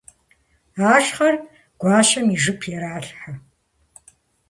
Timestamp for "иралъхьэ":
2.71-3.31